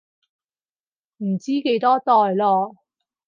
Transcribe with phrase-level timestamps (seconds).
[1.17, 2.75] 唔知幾多代囉